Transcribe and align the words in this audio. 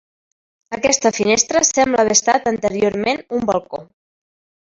Aquesta 0.77 1.11
finestra 1.17 1.61
sembla 1.69 2.01
haver 2.03 2.15
estat 2.17 2.49
anteriorment 2.53 3.23
un 3.41 3.47
balcó. 3.51 3.83